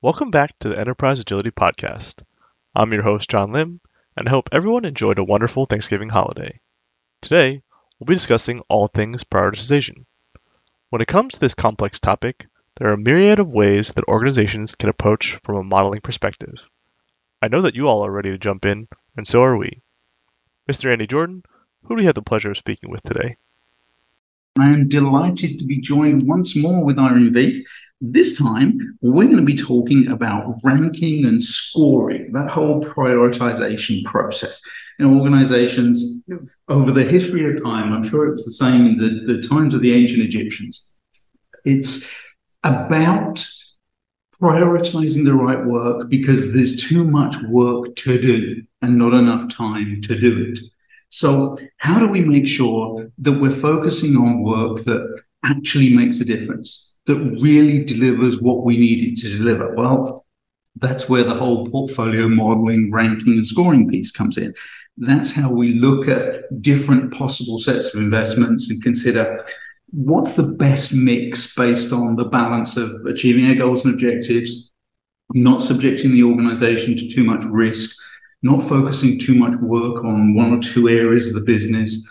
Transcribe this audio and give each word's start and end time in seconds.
Welcome 0.00 0.30
back 0.30 0.56
to 0.60 0.68
the 0.68 0.78
Enterprise 0.78 1.18
Agility 1.18 1.50
Podcast. 1.50 2.22
I'm 2.72 2.92
your 2.92 3.02
host, 3.02 3.28
John 3.28 3.50
Lim, 3.50 3.80
and 4.16 4.28
I 4.28 4.30
hope 4.30 4.48
everyone 4.52 4.84
enjoyed 4.84 5.18
a 5.18 5.24
wonderful 5.24 5.66
Thanksgiving 5.66 6.08
holiday. 6.08 6.60
Today, 7.20 7.62
we'll 7.98 8.04
be 8.04 8.14
discussing 8.14 8.62
all 8.68 8.86
things 8.86 9.24
prioritization. 9.24 10.04
When 10.90 11.02
it 11.02 11.08
comes 11.08 11.34
to 11.34 11.40
this 11.40 11.56
complex 11.56 11.98
topic, 11.98 12.46
there 12.76 12.90
are 12.90 12.92
a 12.92 12.96
myriad 12.96 13.40
of 13.40 13.48
ways 13.48 13.92
that 13.94 14.04
organizations 14.06 14.76
can 14.76 14.88
approach 14.88 15.34
from 15.42 15.56
a 15.56 15.64
modeling 15.64 16.00
perspective. 16.00 16.70
I 17.42 17.48
know 17.48 17.62
that 17.62 17.74
you 17.74 17.88
all 17.88 18.06
are 18.06 18.12
ready 18.12 18.30
to 18.30 18.38
jump 18.38 18.66
in, 18.66 18.86
and 19.16 19.26
so 19.26 19.42
are 19.42 19.56
we. 19.56 19.82
Mr. 20.70 20.92
Andy 20.92 21.08
Jordan, 21.08 21.42
who 21.82 21.96
do 21.96 22.02
we 22.02 22.04
have 22.04 22.14
the 22.14 22.22
pleasure 22.22 22.52
of 22.52 22.56
speaking 22.56 22.88
with 22.88 23.02
today? 23.02 23.36
I 24.60 24.70
am 24.70 24.88
delighted 24.88 25.58
to 25.58 25.64
be 25.64 25.80
joined 25.80 26.26
once 26.26 26.56
more 26.56 26.84
with 26.84 26.98
Irene 26.98 27.32
Vieth. 27.32 27.62
This 28.00 28.38
time, 28.38 28.96
we're 29.00 29.24
going 29.24 29.36
to 29.36 29.42
be 29.42 29.56
talking 29.56 30.08
about 30.08 30.56
ranking 30.62 31.24
and 31.24 31.42
scoring, 31.42 32.32
that 32.32 32.48
whole 32.48 32.80
prioritization 32.80 34.04
process. 34.04 34.60
In 34.98 35.06
organizations, 35.06 36.20
over 36.68 36.92
the 36.92 37.04
history 37.04 37.44
of 37.50 37.62
time, 37.62 37.92
I'm 37.92 38.04
sure 38.04 38.28
it 38.28 38.32
was 38.32 38.44
the 38.44 38.52
same 38.52 38.86
in 38.86 38.98
the, 38.98 39.34
the 39.34 39.48
times 39.48 39.74
of 39.74 39.82
the 39.82 39.94
ancient 39.94 40.22
Egyptians. 40.22 40.94
It's 41.64 42.12
about 42.62 43.44
prioritizing 44.40 45.24
the 45.24 45.34
right 45.34 45.64
work 45.64 46.08
because 46.08 46.52
there's 46.52 46.84
too 46.84 47.04
much 47.04 47.36
work 47.48 47.94
to 47.96 48.20
do 48.20 48.62
and 48.82 48.96
not 48.96 49.14
enough 49.14 49.48
time 49.48 50.00
to 50.02 50.18
do 50.18 50.52
it. 50.52 50.60
So, 51.10 51.56
how 51.78 51.98
do 51.98 52.08
we 52.08 52.20
make 52.20 52.46
sure 52.46 53.10
that 53.18 53.32
we're 53.32 53.50
focusing 53.50 54.16
on 54.16 54.42
work 54.42 54.84
that 54.84 55.22
actually 55.44 55.96
makes 55.96 56.20
a 56.20 56.24
difference, 56.24 56.94
that 57.06 57.18
really 57.40 57.84
delivers 57.84 58.40
what 58.40 58.64
we 58.64 58.76
need 58.76 59.02
it 59.02 59.20
to 59.22 59.38
deliver? 59.38 59.74
Well, 59.74 60.26
that's 60.76 61.08
where 61.08 61.24
the 61.24 61.34
whole 61.34 61.68
portfolio 61.68 62.28
modeling, 62.28 62.92
ranking, 62.92 63.34
and 63.34 63.46
scoring 63.46 63.88
piece 63.88 64.10
comes 64.10 64.36
in. 64.36 64.54
That's 64.98 65.32
how 65.32 65.50
we 65.50 65.74
look 65.74 66.08
at 66.08 66.60
different 66.60 67.12
possible 67.12 67.58
sets 67.58 67.94
of 67.94 68.00
investments 68.00 68.70
and 68.70 68.82
consider 68.82 69.44
what's 69.90 70.32
the 70.32 70.56
best 70.58 70.92
mix 70.92 71.54
based 71.54 71.92
on 71.92 72.16
the 72.16 72.24
balance 72.24 72.76
of 72.76 73.06
achieving 73.06 73.46
our 73.46 73.54
goals 73.54 73.84
and 73.84 73.94
objectives, 73.94 74.70
not 75.32 75.62
subjecting 75.62 76.12
the 76.12 76.24
organization 76.24 76.96
to 76.96 77.08
too 77.08 77.24
much 77.24 77.44
risk 77.44 77.96
not 78.42 78.62
focusing 78.62 79.18
too 79.18 79.34
much 79.34 79.54
work 79.56 80.04
on 80.04 80.34
one 80.34 80.52
or 80.52 80.60
two 80.60 80.88
areas 80.88 81.28
of 81.28 81.34
the 81.34 81.40
business, 81.40 82.06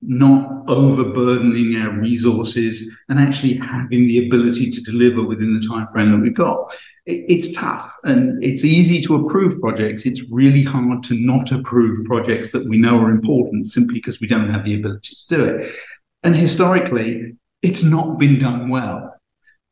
not 0.00 0.64
overburdening 0.68 1.76
our 1.76 1.92
resources, 1.98 2.90
and 3.08 3.18
actually 3.18 3.54
having 3.54 4.06
the 4.06 4.26
ability 4.26 4.70
to 4.70 4.80
deliver 4.82 5.22
within 5.22 5.54
the 5.54 5.66
time 5.66 5.86
frame 5.92 6.12
that 6.12 6.18
we've 6.18 6.34
got. 6.34 6.72
It's 7.04 7.52
tough 7.52 7.92
and 8.04 8.42
it's 8.44 8.64
easy 8.64 9.00
to 9.02 9.16
approve 9.16 9.60
projects. 9.60 10.06
It's 10.06 10.22
really 10.30 10.62
hard 10.62 11.02
to 11.04 11.14
not 11.14 11.50
approve 11.50 12.04
projects 12.04 12.52
that 12.52 12.68
we 12.68 12.78
know 12.78 12.98
are 12.98 13.10
important 13.10 13.64
simply 13.64 13.94
because 13.94 14.20
we 14.20 14.28
don't 14.28 14.50
have 14.50 14.64
the 14.64 14.76
ability 14.76 15.16
to 15.28 15.36
do 15.36 15.44
it. 15.44 15.74
And 16.22 16.36
historically, 16.36 17.36
it's 17.60 17.82
not 17.82 18.18
been 18.18 18.38
done 18.38 18.68
well. 18.68 19.16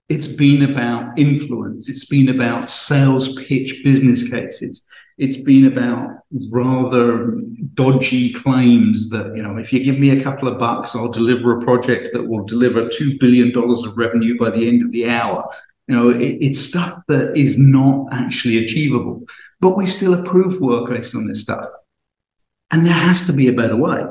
It's 0.09 0.27
been 0.27 0.69
about 0.69 1.17
influence. 1.17 1.89
It's 1.89 2.07
been 2.07 2.29
about 2.29 2.69
sales 2.69 3.41
pitch 3.45 3.83
business 3.85 4.29
cases 4.29 4.85
it's 5.21 5.37
been 5.37 5.67
about 5.67 6.09
rather 6.51 7.39
dodgy 7.75 8.33
claims 8.33 9.11
that 9.11 9.35
you 9.37 9.43
know 9.43 9.57
if 9.59 9.73
you 9.73 9.83
give 9.83 9.99
me 9.99 10.11
a 10.11 10.23
couple 10.23 10.49
of 10.49 10.59
bucks 10.59 10.95
i'll 10.95 11.11
deliver 11.11 11.57
a 11.57 11.63
project 11.63 12.09
that 12.13 12.27
will 12.27 12.45
deliver 12.45 12.87
$2 12.87 13.19
billion 13.19 13.57
of 13.57 13.97
revenue 13.97 14.39
by 14.39 14.51
the 14.51 14.67
end 14.69 14.83
of 14.83 14.93
the 14.93 15.09
hour. 15.09 15.49
You 15.89 15.97
know 15.97 16.11
it, 16.11 16.39
it's 16.41 16.61
stuff 16.61 17.01
that 17.09 17.37
is 17.37 17.59
not 17.59 18.09
actually 18.13 18.59
achievable. 18.59 19.25
But 19.61 19.77
we 19.77 19.87
still 19.87 20.15
approve 20.15 20.61
work 20.61 20.89
based 20.89 21.15
on 21.15 21.27
this 21.27 21.43
stuff. 21.43 21.67
And 22.71 22.87
there 22.87 22.93
has 22.93 23.27
to 23.27 23.33
be 23.33 23.49
a 23.49 23.53
better 23.53 23.77
way. 23.77 24.05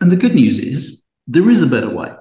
And 0.00 0.10
the 0.10 0.16
good 0.16 0.34
news 0.34 0.58
is 0.58 1.02
there 1.26 1.50
is 1.50 1.62
a 1.62 1.66
better 1.66 1.90
way. 1.90 2.12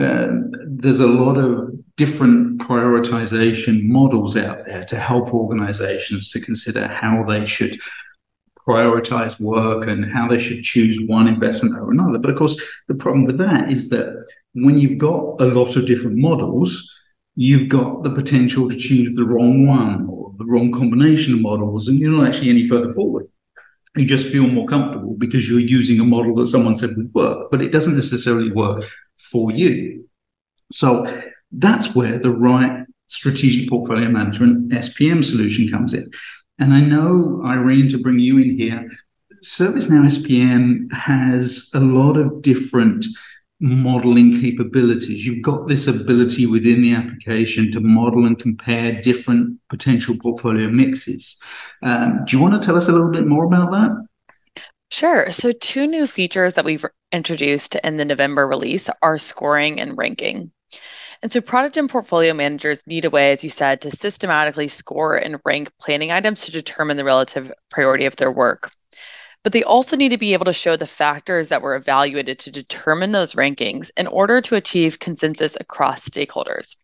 Um, 0.00 0.50
there's 0.66 1.00
a 1.00 1.06
lot 1.06 1.38
of 1.38 1.70
different 1.98 2.60
prioritization 2.60 3.82
models 3.82 4.36
out 4.36 4.64
there 4.64 4.84
to 4.84 4.96
help 4.96 5.34
organizations 5.34 6.30
to 6.30 6.40
consider 6.40 6.86
how 6.86 7.24
they 7.24 7.44
should 7.44 7.78
prioritize 8.66 9.40
work 9.40 9.88
and 9.88 10.04
how 10.04 10.28
they 10.28 10.38
should 10.38 10.62
choose 10.62 10.98
one 11.06 11.26
investment 11.26 11.76
over 11.76 11.90
another. 11.90 12.18
But 12.18 12.30
of 12.30 12.36
course, 12.36 12.56
the 12.86 12.94
problem 12.94 13.24
with 13.24 13.38
that 13.38 13.72
is 13.72 13.88
that 13.90 14.24
when 14.54 14.78
you've 14.78 14.98
got 14.98 15.40
a 15.40 15.46
lot 15.46 15.76
of 15.76 15.86
different 15.86 16.18
models, 16.18 16.70
you've 17.34 17.68
got 17.68 18.04
the 18.04 18.10
potential 18.10 18.68
to 18.68 18.76
choose 18.76 19.16
the 19.16 19.24
wrong 19.24 19.66
one 19.66 20.06
or 20.08 20.32
the 20.38 20.44
wrong 20.44 20.70
combination 20.70 21.34
of 21.34 21.40
models, 21.40 21.88
and 21.88 21.98
you're 21.98 22.12
not 22.12 22.28
actually 22.28 22.50
any 22.50 22.68
further 22.68 22.90
forward. 22.90 23.26
You 23.96 24.04
just 24.04 24.28
feel 24.28 24.46
more 24.46 24.66
comfortable 24.66 25.14
because 25.18 25.48
you're 25.48 25.58
using 25.58 25.98
a 25.98 26.04
model 26.04 26.36
that 26.36 26.46
someone 26.46 26.76
said 26.76 26.96
would 26.96 27.12
work, 27.12 27.50
but 27.50 27.60
it 27.60 27.72
doesn't 27.72 27.96
necessarily 27.96 28.52
work 28.52 28.84
for 29.16 29.50
you. 29.50 30.08
So 30.70 31.22
that's 31.52 31.94
where 31.94 32.18
the 32.18 32.30
right 32.30 32.84
strategic 33.08 33.68
portfolio 33.68 34.08
management 34.08 34.70
SPM 34.70 35.24
solution 35.24 35.68
comes 35.70 35.94
in. 35.94 36.10
And 36.58 36.74
I 36.74 36.80
know, 36.80 37.42
Irene, 37.44 37.88
to 37.88 37.98
bring 37.98 38.18
you 38.18 38.38
in 38.38 38.58
here, 38.58 38.90
ServiceNow 39.44 40.06
SPM 40.06 40.92
has 40.92 41.70
a 41.74 41.80
lot 41.80 42.16
of 42.16 42.42
different 42.42 43.04
modeling 43.60 44.40
capabilities. 44.40 45.24
You've 45.24 45.42
got 45.42 45.68
this 45.68 45.86
ability 45.86 46.46
within 46.46 46.82
the 46.82 46.94
application 46.94 47.72
to 47.72 47.80
model 47.80 48.26
and 48.26 48.38
compare 48.38 49.00
different 49.00 49.58
potential 49.68 50.16
portfolio 50.20 50.68
mixes. 50.68 51.40
Um, 51.82 52.24
do 52.24 52.36
you 52.36 52.42
want 52.42 52.60
to 52.60 52.64
tell 52.64 52.76
us 52.76 52.88
a 52.88 52.92
little 52.92 53.10
bit 53.10 53.26
more 53.26 53.44
about 53.44 53.70
that? 53.72 54.06
Sure. 54.90 55.30
So, 55.30 55.52
two 55.52 55.86
new 55.86 56.06
features 56.06 56.54
that 56.54 56.64
we've 56.64 56.84
introduced 57.12 57.74
in 57.76 57.96
the 57.96 58.04
November 58.04 58.46
release 58.46 58.88
are 59.02 59.18
scoring 59.18 59.80
and 59.80 59.98
ranking. 59.98 60.50
And 61.22 61.32
so 61.32 61.40
product 61.40 61.76
and 61.76 61.90
portfolio 61.90 62.32
managers 62.32 62.86
need 62.86 63.04
a 63.04 63.10
way, 63.10 63.32
as 63.32 63.42
you 63.42 63.50
said, 63.50 63.80
to 63.80 63.90
systematically 63.90 64.68
score 64.68 65.16
and 65.16 65.40
rank 65.44 65.70
planning 65.80 66.12
items 66.12 66.42
to 66.42 66.52
determine 66.52 66.96
the 66.96 67.04
relative 67.04 67.52
priority 67.70 68.06
of 68.06 68.16
their 68.16 68.30
work. 68.30 68.70
But 69.42 69.52
they 69.52 69.64
also 69.64 69.96
need 69.96 70.10
to 70.10 70.18
be 70.18 70.32
able 70.32 70.44
to 70.44 70.52
show 70.52 70.76
the 70.76 70.86
factors 70.86 71.48
that 71.48 71.62
were 71.62 71.74
evaluated 71.74 72.38
to 72.40 72.50
determine 72.50 73.12
those 73.12 73.34
rankings 73.34 73.90
in 73.96 74.06
order 74.06 74.40
to 74.42 74.54
achieve 74.54 74.98
consensus 74.98 75.56
across 75.58 76.08
stakeholders. 76.08 76.76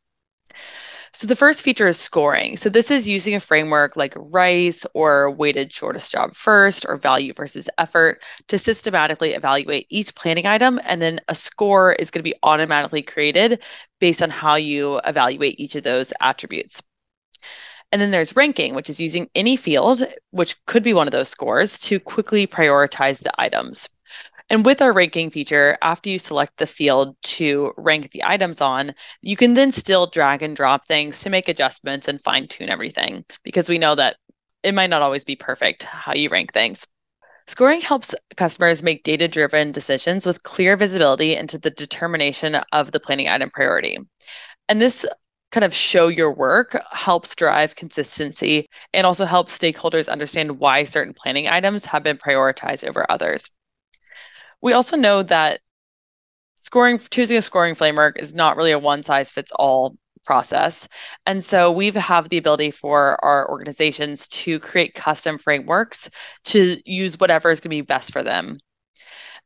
So 1.14 1.28
the 1.28 1.36
first 1.36 1.62
feature 1.62 1.86
is 1.86 1.96
scoring. 1.96 2.56
So 2.56 2.68
this 2.68 2.90
is 2.90 3.08
using 3.08 3.36
a 3.36 3.40
framework 3.40 3.96
like 3.96 4.14
RICE 4.16 4.84
or 4.94 5.30
weighted 5.30 5.72
shortest 5.72 6.10
job 6.10 6.34
first 6.34 6.84
or 6.88 6.96
value 6.96 7.32
versus 7.32 7.70
effort 7.78 8.20
to 8.48 8.58
systematically 8.58 9.32
evaluate 9.32 9.86
each 9.90 10.12
planning 10.16 10.44
item. 10.44 10.80
And 10.88 11.00
then 11.00 11.20
a 11.28 11.36
score 11.36 11.92
is 11.92 12.10
going 12.10 12.18
to 12.18 12.28
be 12.28 12.34
automatically 12.42 13.00
created 13.00 13.62
based 14.00 14.22
on 14.22 14.30
how 14.30 14.56
you 14.56 15.00
evaluate 15.06 15.60
each 15.60 15.76
of 15.76 15.84
those 15.84 16.12
attributes. 16.20 16.82
And 17.92 18.02
then 18.02 18.10
there's 18.10 18.34
ranking, 18.34 18.74
which 18.74 18.90
is 18.90 18.98
using 18.98 19.30
any 19.36 19.54
field, 19.56 20.02
which 20.32 20.56
could 20.66 20.82
be 20.82 20.94
one 20.94 21.06
of 21.06 21.12
those 21.12 21.28
scores, 21.28 21.78
to 21.80 22.00
quickly 22.00 22.44
prioritize 22.44 23.20
the 23.20 23.30
items. 23.40 23.88
And 24.50 24.64
with 24.64 24.82
our 24.82 24.92
ranking 24.92 25.30
feature, 25.30 25.76
after 25.82 26.10
you 26.10 26.18
select 26.18 26.58
the 26.58 26.66
field 26.66 27.16
to 27.22 27.72
rank 27.76 28.10
the 28.10 28.24
items 28.24 28.60
on, 28.60 28.94
you 29.22 29.36
can 29.36 29.54
then 29.54 29.72
still 29.72 30.06
drag 30.06 30.42
and 30.42 30.54
drop 30.54 30.86
things 30.86 31.20
to 31.20 31.30
make 31.30 31.48
adjustments 31.48 32.08
and 32.08 32.20
fine 32.20 32.46
tune 32.48 32.68
everything 32.68 33.24
because 33.42 33.68
we 33.68 33.78
know 33.78 33.94
that 33.94 34.16
it 34.62 34.74
might 34.74 34.90
not 34.90 35.02
always 35.02 35.24
be 35.24 35.36
perfect 35.36 35.84
how 35.84 36.14
you 36.14 36.28
rank 36.28 36.52
things. 36.52 36.86
Scoring 37.46 37.80
helps 37.80 38.14
customers 38.36 38.82
make 38.82 39.02
data 39.02 39.28
driven 39.28 39.72
decisions 39.72 40.26
with 40.26 40.42
clear 40.44 40.76
visibility 40.76 41.36
into 41.36 41.58
the 41.58 41.70
determination 41.70 42.56
of 42.72 42.92
the 42.92 43.00
planning 43.00 43.28
item 43.28 43.50
priority. 43.50 43.98
And 44.68 44.80
this 44.80 45.06
kind 45.52 45.64
of 45.64 45.74
show 45.74 46.08
your 46.08 46.34
work 46.34 46.76
helps 46.92 47.34
drive 47.34 47.76
consistency 47.76 48.68
and 48.92 49.06
also 49.06 49.24
helps 49.26 49.56
stakeholders 49.56 50.08
understand 50.08 50.58
why 50.58 50.84
certain 50.84 51.14
planning 51.14 51.48
items 51.48 51.84
have 51.86 52.02
been 52.02 52.16
prioritized 52.18 52.86
over 52.88 53.06
others. 53.10 53.50
We 54.64 54.72
also 54.72 54.96
know 54.96 55.22
that 55.24 55.60
scoring 56.56 56.98
choosing 57.10 57.36
a 57.36 57.42
scoring 57.42 57.74
framework 57.74 58.18
is 58.18 58.32
not 58.32 58.56
really 58.56 58.72
a 58.72 58.78
one 58.78 59.02
size 59.02 59.30
fits 59.30 59.52
all 59.56 59.94
process. 60.24 60.88
And 61.26 61.44
so 61.44 61.70
we 61.70 61.90
have 61.90 62.30
the 62.30 62.38
ability 62.38 62.70
for 62.70 63.22
our 63.22 63.46
organizations 63.50 64.26
to 64.28 64.58
create 64.58 64.94
custom 64.94 65.36
frameworks 65.36 66.08
to 66.44 66.78
use 66.86 67.20
whatever 67.20 67.50
is 67.50 67.60
going 67.60 67.72
to 67.72 67.76
be 67.76 67.82
best 67.82 68.10
for 68.10 68.22
them. 68.22 68.56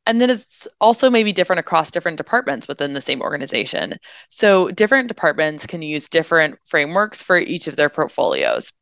And 0.06 0.20
then 0.20 0.30
it's 0.30 0.68
also 0.80 1.10
maybe 1.10 1.32
different 1.32 1.58
across 1.58 1.90
different 1.90 2.16
departments 2.16 2.68
within 2.68 2.92
the 2.92 3.00
same 3.00 3.20
organization. 3.20 3.94
So 4.30 4.70
different 4.70 5.08
departments 5.08 5.66
can 5.66 5.82
use 5.82 6.08
different 6.08 6.60
frameworks 6.64 7.24
for 7.24 7.38
each 7.38 7.66
of 7.66 7.74
their 7.74 7.90
portfolios. 7.90 8.72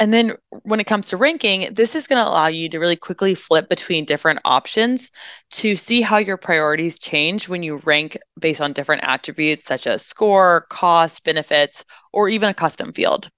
And 0.00 0.12
then 0.12 0.34
when 0.64 0.80
it 0.80 0.86
comes 0.86 1.08
to 1.08 1.16
ranking, 1.16 1.72
this 1.72 1.94
is 1.94 2.08
going 2.08 2.22
to 2.22 2.28
allow 2.28 2.48
you 2.48 2.68
to 2.68 2.80
really 2.80 2.96
quickly 2.96 3.34
flip 3.34 3.68
between 3.68 4.04
different 4.04 4.40
options 4.44 5.12
to 5.52 5.76
see 5.76 6.00
how 6.00 6.16
your 6.16 6.36
priorities 6.36 6.98
change 6.98 7.48
when 7.48 7.62
you 7.62 7.76
rank 7.84 8.18
based 8.40 8.60
on 8.60 8.72
different 8.72 9.04
attributes 9.04 9.64
such 9.64 9.86
as 9.86 10.04
score, 10.04 10.66
cost, 10.68 11.22
benefits, 11.24 11.84
or 12.12 12.28
even 12.28 12.48
a 12.48 12.54
custom 12.54 12.92
field. 12.92 13.30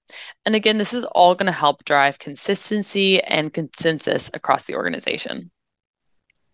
And 0.45 0.55
again, 0.55 0.79
this 0.79 0.93
is 0.93 1.05
all 1.05 1.35
going 1.35 1.45
to 1.45 1.51
help 1.51 1.85
drive 1.85 2.17
consistency 2.17 3.21
and 3.23 3.53
consensus 3.53 4.31
across 4.33 4.65
the 4.65 4.75
organization. 4.75 5.51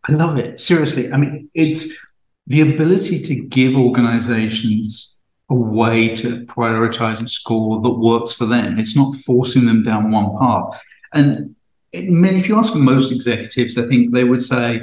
I 0.10 0.12
love 0.12 0.38
it. 0.38 0.60
Seriously. 0.60 1.14
I 1.14 1.18
mean, 1.18 1.50
it's 1.54 1.98
the 2.46 2.60
ability 2.60 3.22
to 3.22 3.36
give 3.36 3.76
organizations 3.76 5.13
a 5.50 5.56
way 5.56 6.16
to 6.16 6.46
prioritize 6.46 7.20
and 7.20 7.30
score 7.30 7.82
that 7.82 7.90
works 7.90 8.34
for 8.34 8.46
them. 8.46 8.80
It's 8.80 8.96
not 8.96 9.16
forcing 9.16 9.66
them 9.66 9.84
down 9.84 10.12
one 10.12 10.38
path. 10.40 10.80
And 11.14 11.56
it, 11.92 12.06
if 12.06 12.48
you 12.48 12.58
ask 12.58 12.76
most 12.76 13.12
executives, 13.12 13.78
I 13.78 13.88
think 13.88 14.14
they 14.14 14.24
would 14.24 14.42
say, 14.42 14.82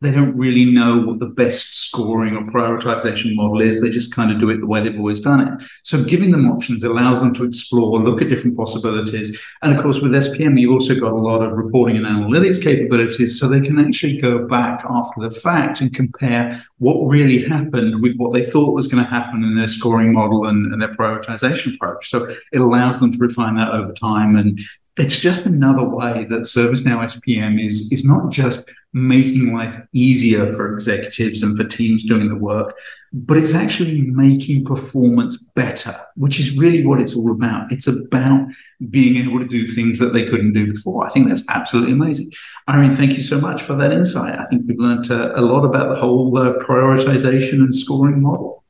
they 0.00 0.10
don't 0.10 0.36
really 0.36 0.64
know 0.64 1.00
what 1.00 1.18
the 1.18 1.26
best 1.26 1.84
scoring 1.84 2.34
or 2.34 2.42
prioritization 2.44 3.34
model 3.34 3.60
is. 3.60 3.80
They 3.80 3.90
just 3.90 4.14
kind 4.14 4.32
of 4.32 4.40
do 4.40 4.48
it 4.48 4.58
the 4.58 4.66
way 4.66 4.82
they've 4.82 4.98
always 4.98 5.20
done 5.20 5.46
it. 5.46 5.68
So 5.82 6.02
giving 6.02 6.30
them 6.30 6.50
options 6.50 6.84
allows 6.84 7.20
them 7.20 7.34
to 7.34 7.44
explore, 7.44 8.00
look 8.00 8.22
at 8.22 8.30
different 8.30 8.56
possibilities. 8.56 9.38
And 9.62 9.76
of 9.76 9.82
course, 9.82 10.00
with 10.00 10.12
SPM, 10.12 10.58
you've 10.58 10.72
also 10.72 10.98
got 10.98 11.12
a 11.12 11.16
lot 11.16 11.42
of 11.42 11.52
reporting 11.52 11.98
and 11.98 12.06
analytics 12.06 12.62
capabilities. 12.62 13.38
So 13.38 13.46
they 13.46 13.60
can 13.60 13.78
actually 13.78 14.18
go 14.18 14.46
back 14.46 14.84
after 14.88 15.20
the 15.20 15.30
fact 15.30 15.82
and 15.82 15.94
compare 15.94 16.64
what 16.78 17.06
really 17.06 17.46
happened 17.46 18.00
with 18.00 18.16
what 18.16 18.32
they 18.32 18.44
thought 18.44 18.74
was 18.74 18.88
going 18.88 19.04
to 19.04 19.10
happen 19.10 19.44
in 19.44 19.54
their 19.54 19.68
scoring 19.68 20.14
model 20.14 20.46
and, 20.46 20.72
and 20.72 20.80
their 20.80 20.94
prioritization 20.94 21.74
approach. 21.74 22.08
So 22.08 22.34
it 22.52 22.60
allows 22.60 23.00
them 23.00 23.12
to 23.12 23.18
refine 23.18 23.56
that 23.56 23.68
over 23.68 23.92
time 23.92 24.36
and 24.36 24.58
it's 24.96 25.18
just 25.18 25.46
another 25.46 25.84
way 25.84 26.26
that 26.28 26.42
ServiceNow 26.42 27.04
SPM 27.04 27.64
is, 27.64 27.90
is 27.92 28.04
not 28.04 28.30
just 28.30 28.68
making 28.92 29.54
life 29.54 29.80
easier 29.92 30.52
for 30.52 30.72
executives 30.74 31.42
and 31.42 31.56
for 31.56 31.64
teams 31.64 32.02
doing 32.04 32.28
the 32.28 32.36
work, 32.36 32.76
but 33.12 33.36
it's 33.36 33.54
actually 33.54 34.00
making 34.02 34.64
performance 34.64 35.36
better, 35.54 35.94
which 36.16 36.40
is 36.40 36.56
really 36.56 36.84
what 36.84 37.00
it's 37.00 37.14
all 37.14 37.30
about. 37.30 37.70
It's 37.70 37.86
about 37.86 38.48
being 38.90 39.16
able 39.24 39.38
to 39.38 39.46
do 39.46 39.66
things 39.66 39.98
that 40.00 40.12
they 40.12 40.24
couldn't 40.24 40.54
do 40.54 40.72
before. 40.72 41.06
I 41.06 41.10
think 41.10 41.28
that's 41.28 41.48
absolutely 41.48 41.92
amazing. 41.92 42.32
Irene, 42.68 42.92
thank 42.92 43.12
you 43.12 43.22
so 43.22 43.40
much 43.40 43.62
for 43.62 43.76
that 43.76 43.92
insight. 43.92 44.38
I 44.38 44.46
think 44.46 44.64
we've 44.66 44.78
learned 44.78 45.10
uh, 45.10 45.32
a 45.34 45.42
lot 45.42 45.64
about 45.64 45.90
the 45.90 45.96
whole 45.96 46.36
uh, 46.36 46.54
prioritization 46.54 47.60
and 47.60 47.74
scoring 47.74 48.20
model. 48.20 48.64